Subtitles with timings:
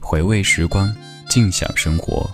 [0.00, 0.94] 回味时光，
[1.28, 2.28] 静享生活，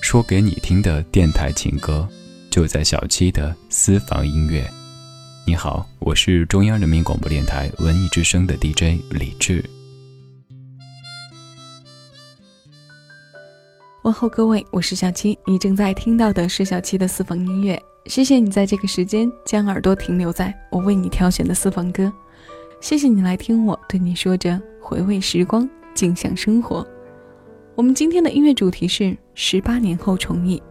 [0.00, 2.08] 说给你听的电台情歌，
[2.50, 4.68] 就在小七的私房音乐。
[5.46, 9.64] 你好，我是中央人民广播电台文艺之声的 DJ 李志。
[14.08, 17.78] 问候各位，我是小七，你正在听到的是小七的私房音乐。
[18.06, 22.10] 谢谢你在这个时间将耳朵停留在我为你挑选的私房歌，
[22.80, 26.88] 谢谢你来听我对你说着回味时光，静享生活。
[27.74, 30.62] 我们今天的音乐主题是十八年后重忆。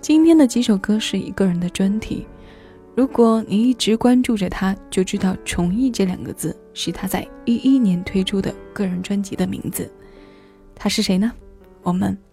[0.00, 2.24] 今天的几首歌是一个人的专题。
[2.94, 9.92] 如果你一直关注着他，就知道“重忆”这两个字是他在一一年推出的个人专辑的名字。
[10.76, 11.32] 他是谁呢？
[11.82, 12.16] 我们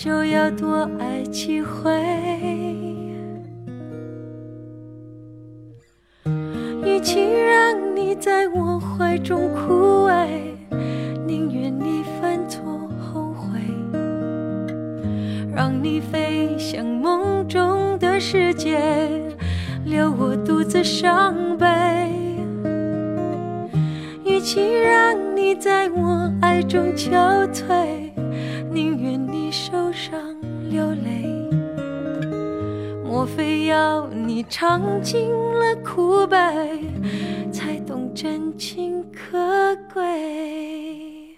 [0.00, 1.90] 就要多爱几回。
[6.84, 10.28] 与其让你在我怀中枯萎，
[11.26, 12.62] 宁愿你犯错
[12.96, 13.58] 后悔，
[15.52, 18.80] 让你飞向梦中的世界，
[19.84, 21.66] 留我独自伤悲。
[24.24, 28.07] 与其让你在我爱中憔悴，
[33.18, 36.38] 莫非要你尝尽了苦悲，
[37.50, 41.36] 才懂真情可贵？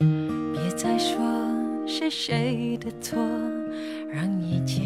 [0.00, 1.16] 别再说
[1.86, 3.16] 是谁的错，
[4.10, 4.81] 让一切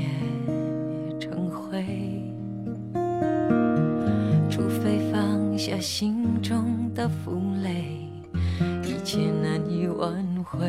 [5.86, 8.10] 心中的负累，
[8.82, 10.68] 一切难以挽回。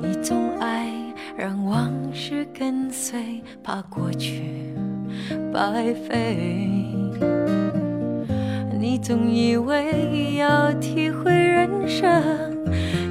[0.00, 0.90] 你总爱
[1.36, 4.74] 让往事跟随，怕过去
[5.52, 6.64] 白费。
[8.80, 12.10] 你总以为要体会人生，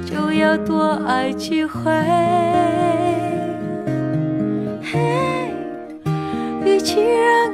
[0.04, 1.92] 就要多爱几回。
[4.82, 5.54] 嘿，
[6.66, 7.53] 与其让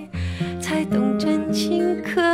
[0.71, 2.30] 才懂真情可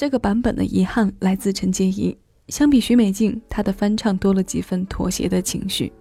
[0.00, 2.16] 这个版本的遗憾来自陈洁仪。
[2.48, 5.92] 相比许美静，她的翻唱多了几分妥协的情绪。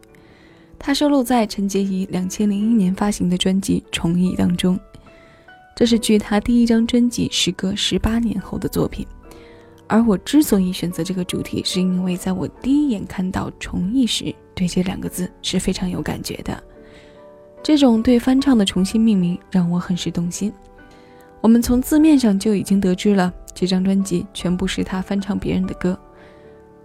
[0.77, 4.79] 它收录在陈洁仪两千零一年发行的专辑《重忆》当中。
[5.75, 9.05] 这是距她第一张专辑时隔十八年后的作品。
[9.85, 16.63] 而我之所以选择这个主题，是因为在我第一眼看到“重忆”时，对这两个字是非常有感觉的。
[17.61, 20.53] 这种对翻唱的重新命名让我很是动心。
[21.41, 25.97] 我们从字面上就已经得知了，这张专辑全部是他翻唱别人的歌。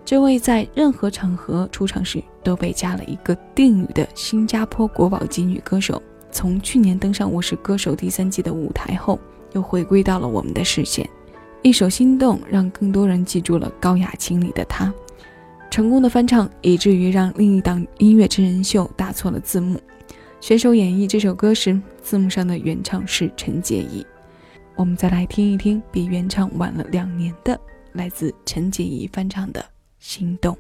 [0.05, 9.19] 这位在任何场合出场时都被加了一个定语的新加坡国宝级女歌手，从去年登上《我是歌手》第三季的舞台后，
[9.53, 11.09] 又回归到了我们的视线。
[11.63, 14.93] 一首《心动》让更多人记住了高雅情里的她。
[15.71, 19.81] 成功的翻唱，以至于让另一档音乐真人秀打错了字幕。
[20.41, 24.07] 选手演绎这首歌时，字幕上的原唱是陈洁仪。
[24.77, 27.59] 我们再来听一听比原唱晚了两年的，
[27.93, 29.65] 来自陈洁仪翻唱的。
[29.99, 30.55] 心动。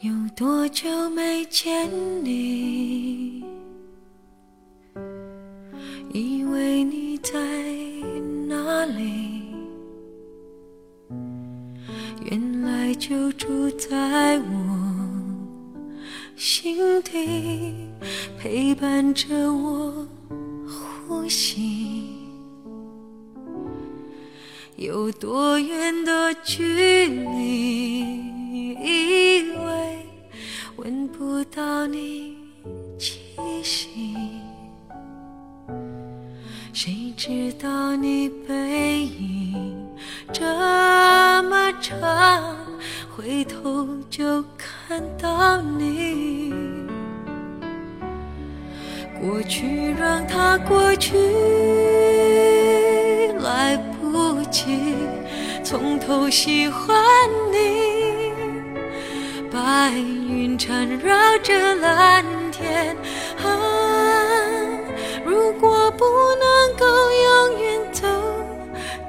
[0.00, 1.88] 有多久没见
[2.22, 3.07] 你？
[12.98, 15.08] 就住在我
[16.34, 17.74] 心底，
[18.38, 20.06] 陪伴着我
[20.66, 22.08] 呼吸。
[24.76, 28.00] 有多远的距离，
[28.74, 30.06] 以为
[30.76, 32.36] 闻不到你
[32.98, 33.20] 气
[33.62, 34.16] 息，
[36.72, 39.86] 谁知道你背影
[40.32, 40.42] 这
[41.44, 42.67] 么长。
[43.18, 46.54] 回头就看到你，
[49.20, 51.18] 过去让它过去，
[53.40, 54.94] 来不及
[55.64, 56.96] 从头喜欢
[57.50, 58.32] 你。
[59.50, 62.96] 白云缠绕着蓝天，
[63.42, 63.50] 啊，
[65.26, 68.06] 如果不能够永远走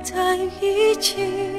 [0.01, 1.58] 在一起。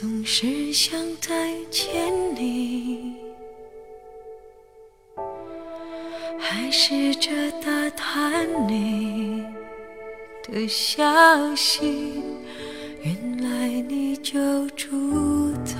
[0.00, 3.16] 总是想再见你，
[6.38, 7.30] 还试着
[7.60, 9.44] 打探你
[10.42, 12.22] 的消息，
[13.02, 15.76] 原来你就住在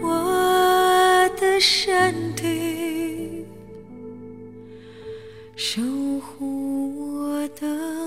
[0.00, 1.28] 我。
[1.38, 3.44] 的身体，
[5.54, 5.82] 守
[6.18, 7.99] 护我的。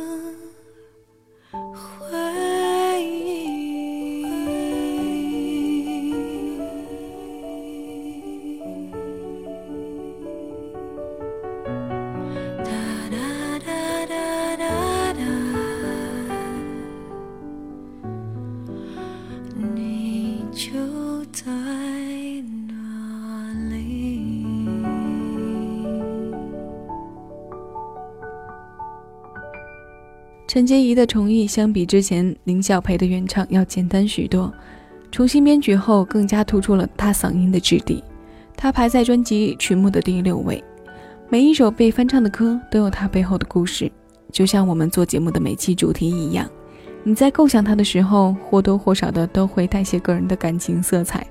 [30.64, 34.50] 陈洁仪的重艺相比之前林小培的原唱要简单许多，
[35.12, 38.02] 重新编曲后更加突出了她嗓音的质地。
[38.56, 40.64] 她排在专辑曲目的第六位，
[41.28, 43.92] 每一首被翻唱的歌都有它背后的故事，
[44.32, 46.50] 就像我们做节目的每期主题一样，
[47.04, 51.28] 你在构想它的时候，或多或少的都会带些个人的感情色彩。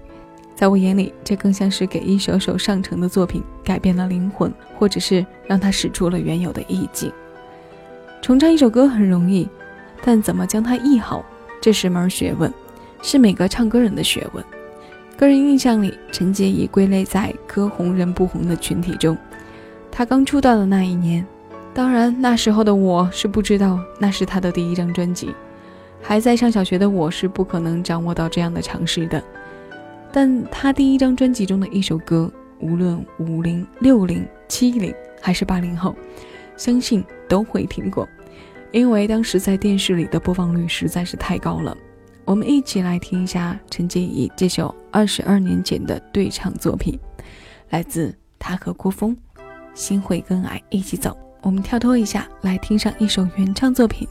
[0.55, 7.11] 在我眼里，这更像是给一首首上乘的作品改变了灵魂，或者是让它使出了原有的意境。
[8.23, 9.49] 重唱一首歌很容易，
[10.05, 11.25] 但怎么将它译好，
[11.61, 12.50] 这是门学问，
[13.02, 14.43] 是每个唱歌人的学问。
[15.17, 19.19] 个人印象里，陈洁仪归类在歌红人不红的群体中。
[19.91, 21.26] 她刚出道的那一年，
[21.75, 25.35] 当然那时候的我是不知道那是她的第一张专辑，
[26.00, 29.21] 还在上小学的我是不可能掌握到这样的常识的。
[30.12, 35.97] 但她第一张专辑中的一首歌，无论五零、六零、七零还是八零后，
[36.62, 38.09] 相信都会听过，
[38.71, 41.76] 因为当时在电视里的播放率实在是太高了。
[42.25, 46.97] 我们一起来听一下陈洁仪这首二十二年前的对唱作品，
[47.71, 49.12] 来自她和郭峰，
[49.75, 51.11] 《心会跟爱一起走》。
[51.42, 54.07] 我们跳脱一下，来听上一首原唱作品，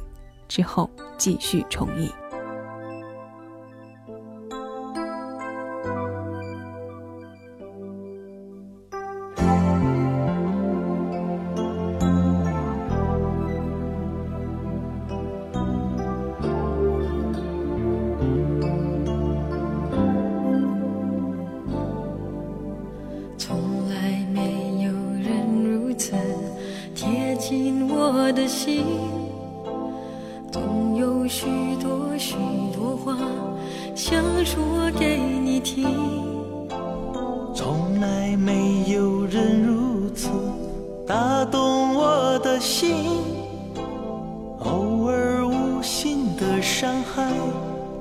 [0.49, 2.20] 之后继续重映。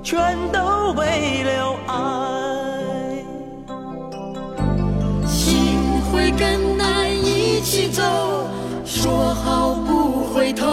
[0.03, 3.25] 全都为了爱，
[5.27, 5.77] 心
[6.11, 8.03] 会跟爱一起走，
[8.85, 10.67] 说好不回头。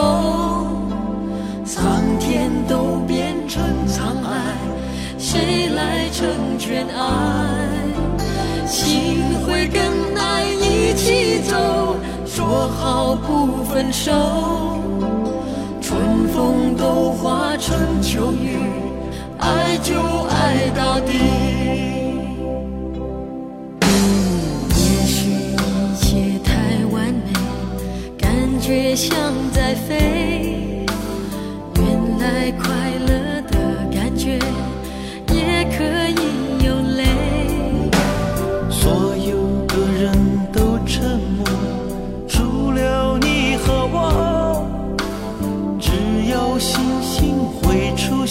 [1.66, 4.56] 苍天都变成沧海，
[5.18, 7.06] 谁来成全爱？
[8.66, 9.82] 心会跟
[10.18, 11.96] 爱一起走，
[12.26, 14.12] 说好不分手。
[15.82, 18.58] 春风都化成秋雨。
[19.40, 19.96] 爱就
[20.30, 21.14] 爱到底。
[24.70, 27.34] 也许一切太完美，
[28.18, 29.16] 感觉像
[29.52, 30.86] 在飞。
[31.76, 31.86] 原
[32.20, 32.87] 来快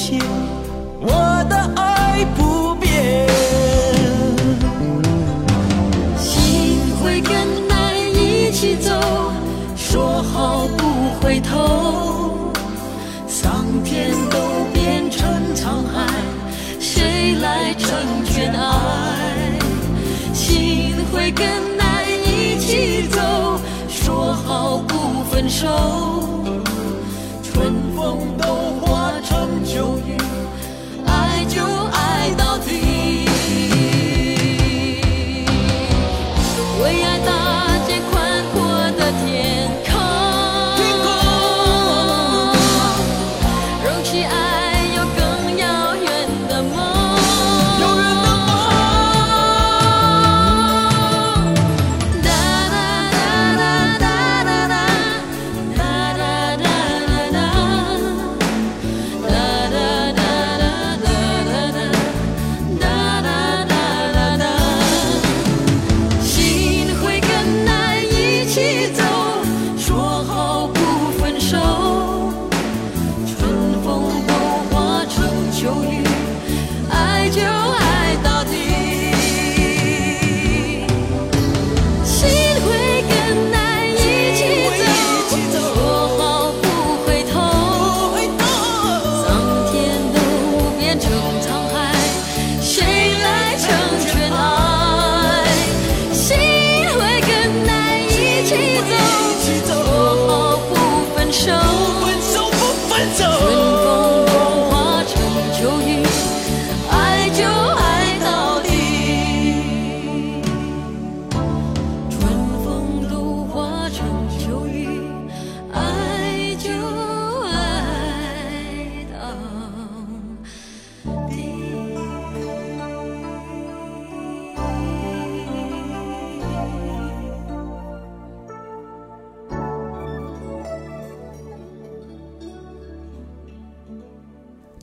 [0.07, 0.21] 会出现。
[1.01, 3.29] 我的爱不变，
[6.17, 7.35] 心会跟
[7.71, 8.91] 爱一起走，
[9.77, 12.53] 说好不回头。
[13.27, 14.39] 桑田都
[14.73, 16.07] 变成沧海，
[16.81, 17.91] 谁来成
[18.25, 19.59] 全爱？
[20.33, 21.47] 心会跟
[21.79, 23.21] 爱一起走，
[23.89, 25.67] 说好不分手。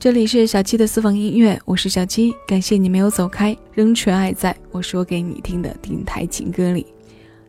[0.04, 6.86] 这里是小七的私房音乐，我是小七，感谢你没有走开，仍纯爱在我说给你听的电台情歌里。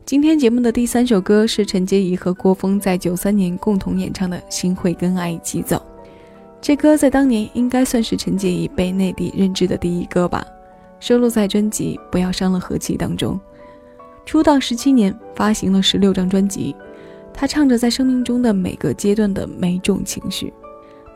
[0.06, 5.76] 今天节目的第三首歌是陈洁仪和郭峰在九三年共同演唱的《心会跟爱一起走》。
[6.62, 10.42] 这歌在当年应该算是陈洁仪被内地认知的第一歌吧，
[11.02, 13.38] 收录在专辑《不要伤了和气》当中。
[14.26, 16.74] 出道十七年，发行了十六张专辑，
[17.34, 20.54] 她唱着在生命中的每个阶段的每种情绪。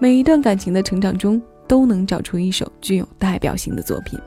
[0.01, 4.17] 每一段感情的成长中，都能找出一首具有代表性的作品。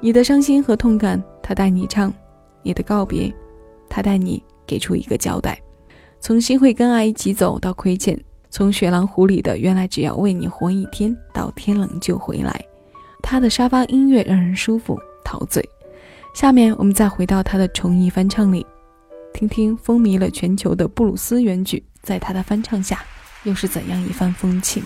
[0.00, 2.10] 你的伤心和痛感，他带你唱；
[2.62, 3.32] 你的告别，
[3.88, 5.58] 他带你给出一个交代。
[6.20, 12.62] 从心会跟爱一起走到亏欠，从雪狼湖里的原来只要为你活一天到天冷就回来，
[13.22, 15.66] 他的沙发音乐让人舒服陶醉。
[16.34, 18.66] 下面我们再回到他的重译翻唱里，
[19.32, 23.02] 听听风靡了全球的布鲁斯原曲，在他的翻唱下。
[23.43, 24.83] 又是怎样一番风情？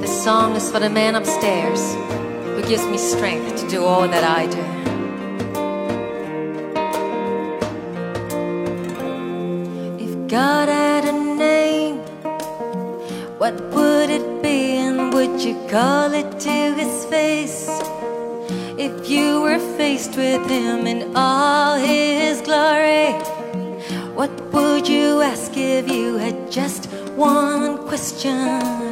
[0.00, 1.94] This song is for the man upstairs
[2.54, 4.58] who gives me strength to do all that I do.
[9.98, 10.68] If God
[14.09, 17.69] would it would you call it to his face?
[18.77, 23.13] If you were faced with him in all his glory,
[24.15, 28.88] what would you ask if you had just one question?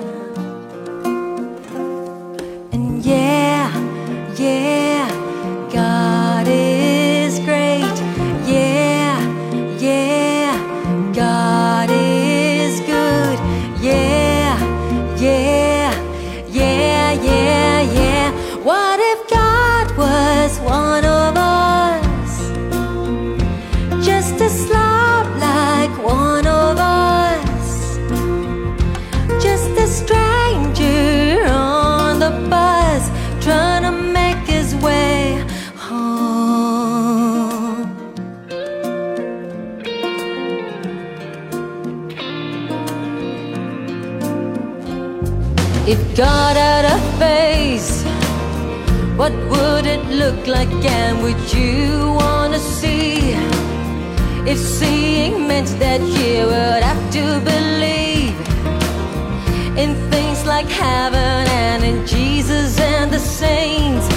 [50.47, 53.33] Like and would you wanna see?
[54.45, 58.39] If seeing meant that you would have to believe
[59.77, 64.07] in things like heaven and in Jesus and the saints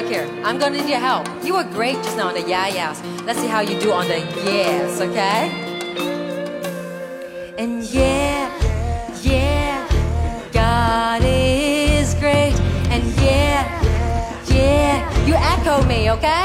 [0.00, 0.28] look here.
[0.44, 1.26] I'm gonna need your help.
[1.42, 3.00] You were great just now on the yeah yeahs.
[3.24, 5.40] Let's see how you do on the yes, okay?
[7.56, 8.44] And yeah,
[9.22, 9.88] yeah,
[10.52, 12.54] God is great.
[12.92, 13.64] And yeah,
[14.56, 16.44] yeah, you echo me, okay?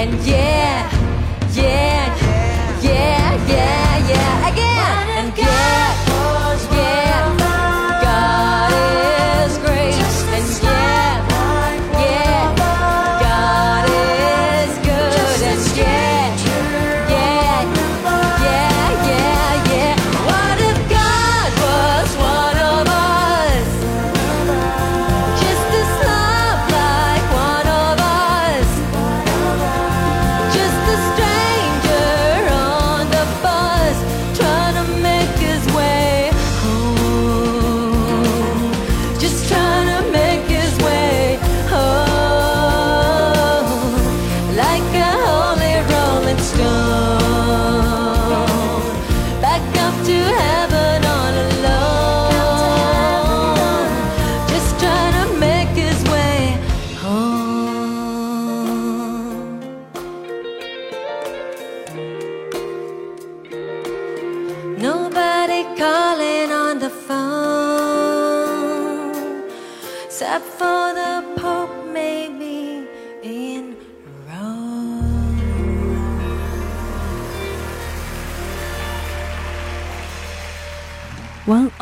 [0.00, 0.84] And yeah,
[1.54, 1.97] yeah, yeah,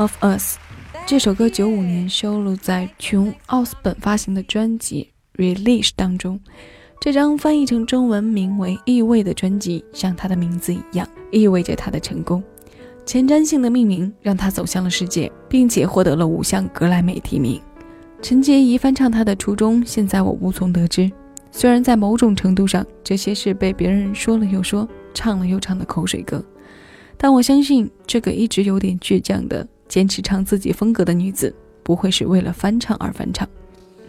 [0.06, 0.56] of Us
[1.04, 6.38] 这首歌九五年收录在琼·奥斯本发行的专辑《Release》当中。
[7.00, 12.42] 这张翻译成中文名为《意味》的专辑，像它的名字一样，意味着他的成功。
[13.04, 17.60] 前瞻性的命名让他走向了世界，并且获得了五项格莱美提名。
[18.22, 21.10] 陈洁仪翻唱他的初衷，现在我无从得知。
[21.50, 26.44] 虽然在某种程度上，这些是被别人说了又说、唱了又唱的口水歌，
[27.16, 29.66] 但我相信这个一直有点倔强的。
[29.88, 33.48] 坚持唱自己风格的女子，不会是为了翻唱而翻唱，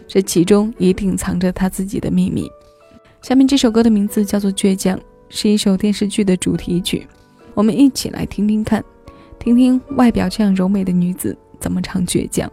[0.06, 2.50] 这其中一定藏着她自己的秘密。
[3.22, 4.96] 下面这首歌的名字叫做《倔强》，
[5.28, 7.06] 是一首电视剧的主题曲，
[7.54, 8.84] 我们一起来听听看，
[9.38, 12.50] 听听外表这样柔美的女子怎么唱倔强。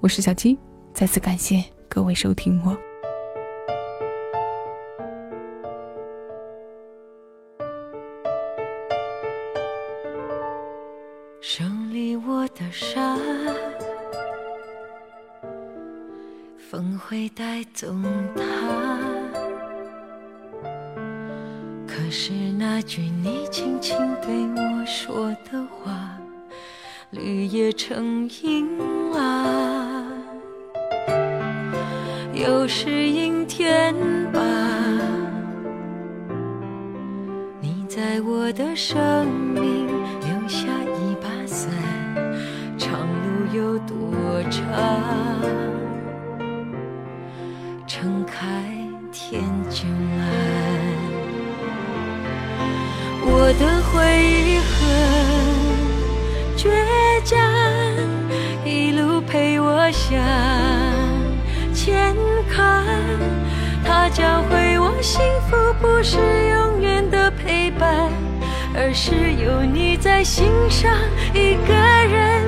[0.00, 0.58] 我是小七，
[0.92, 2.93] 再次感谢各位收听我。
[12.44, 13.16] 我的沙，
[16.58, 17.88] 风会带走
[18.36, 18.42] 它。
[21.86, 26.18] 可是那句你轻轻对我说的话，
[27.12, 28.68] 绿叶成荫
[29.14, 30.04] 啊，
[32.34, 33.94] 又是阴天
[34.32, 34.42] 吧？
[37.62, 39.88] 你在我的生命
[43.54, 43.96] 有多
[44.50, 44.60] 长？
[47.86, 48.44] 撑开
[49.12, 49.84] 天就
[50.18, 50.26] 蓝。
[53.22, 53.94] 我的回
[54.26, 54.74] 忆很
[56.56, 56.68] 倔
[57.24, 57.38] 强，
[58.64, 60.18] 一路陪我向
[61.72, 62.16] 前
[62.50, 62.84] 看。
[63.84, 66.18] 它教会我，幸福不是
[66.50, 68.10] 永远的陪伴，
[68.74, 70.92] 而是有你在心上，
[71.32, 72.43] 一个人。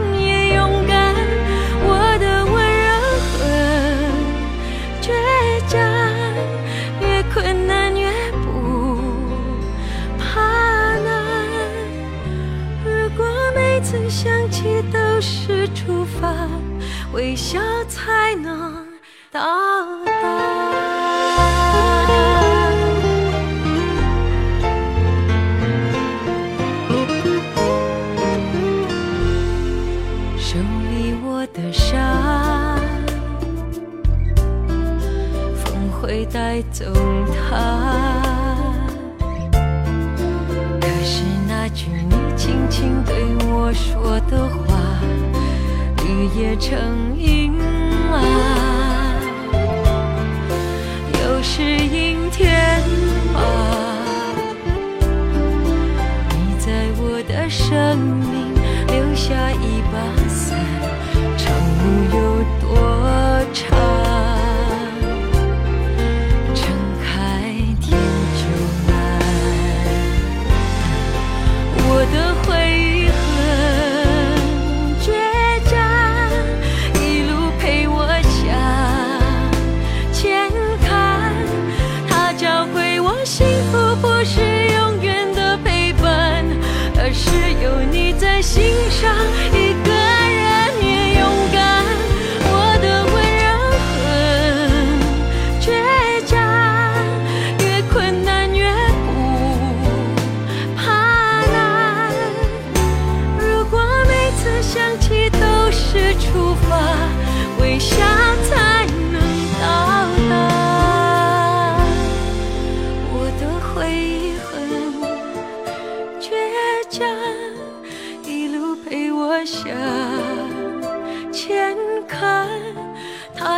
[13.88, 16.34] 次想起都是出发，
[17.12, 18.84] 微笑才能
[19.30, 20.10] 到达。
[30.36, 30.58] 手
[30.90, 32.76] 里握的沙，
[35.54, 36.84] 风会带走
[37.48, 37.85] 它。
[43.76, 44.80] 说的话，
[46.02, 47.35] 绿叶成荫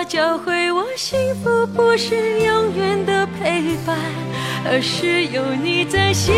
[0.09, 3.95] 教会我，幸福不是永远的陪伴，
[4.65, 6.35] 而是有你在心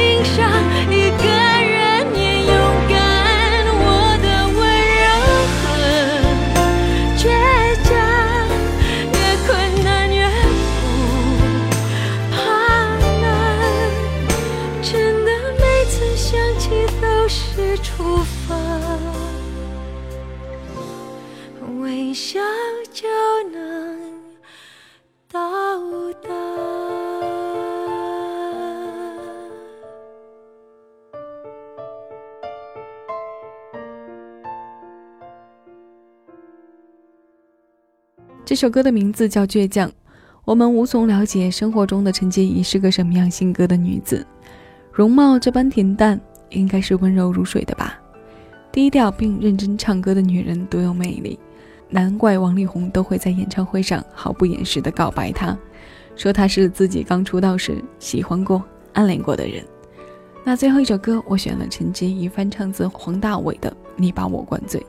[38.51, 39.89] 这首歌的名字叫《倔强》。
[40.45, 44.27] 我们无从了解生活中的陈洁仪是个什么样性格的女子，
[44.93, 47.97] 容貌这般恬淡，应该是温柔如水的吧。
[48.73, 51.39] 低调并认真唱歌的女人多有魅力，
[51.89, 55.57] 难怪王力宏都会在演唱会上毫不掩饰地告白她，
[56.17, 58.61] 说她是自己刚出道时喜欢过、
[58.95, 59.65] 暗恋过的人。
[60.43, 64.81] 那最后一首歌，我选了陈洁仪翻唱自黄大炜的《你把我灌醉》。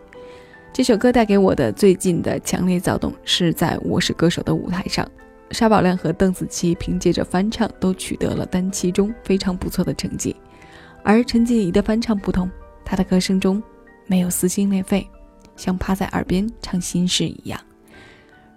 [0.74, 5.06] 这首歌带给我的最近的强烈躁动，是在《我是歌手》的舞台上。
[5.52, 10.34] 沙宝亮和邓紫棋凭借着翻唱都取得了单期中非常不错的成绩，
[11.04, 12.50] 而陈洁仪的翻唱不同，
[12.86, 13.62] 她的歌声中
[14.08, 15.06] 没有撕心裂肺，
[15.58, 17.60] 像趴在耳边唱心事一样，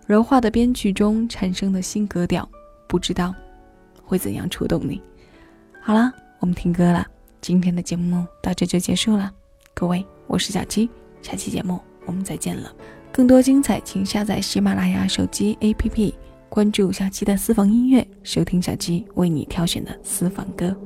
[0.07, 2.49] 柔化的编曲中产生的新格调，
[2.87, 3.35] 不知道
[4.05, 5.03] 会怎样触动你。
[5.81, 7.05] 好了，我们听歌了，
[7.41, 9.33] 今天的节目到这就结束了，
[9.75, 10.89] 各位，我是小七，
[11.21, 12.73] 下期节目我们再见了。
[13.13, 16.15] 更多精彩，请下载喜马拉雅手机 APP。
[16.49, 20.77] 关注小七的私房音乐，收听小七为你挑选的私房歌。